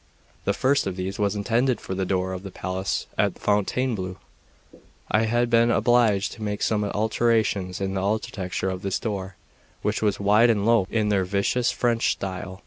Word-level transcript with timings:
The 0.45 0.53
first 0.53 0.87
of 0.87 0.95
these 0.95 1.19
was 1.19 1.35
intended 1.35 1.79
for 1.79 1.93
the 1.93 2.07
door 2.07 2.33
of 2.33 2.41
the 2.41 2.49
palace 2.49 3.05
at 3.19 3.37
Fontainebleau. 3.37 4.17
I 5.11 5.25
had 5.25 5.47
been 5.47 5.69
obliged 5.69 6.31
to 6.31 6.41
make 6.41 6.63
some 6.63 6.83
alterations 6.83 7.79
in 7.79 7.93
the 7.93 8.01
architecture 8.01 8.71
of 8.71 8.81
this 8.81 8.97
door, 8.97 9.35
which 9.83 10.01
was 10.01 10.19
wide 10.19 10.49
and 10.49 10.65
low, 10.65 10.87
in 10.89 11.09
their 11.09 11.23
vicious 11.23 11.69
French 11.69 12.13
style. 12.13 12.59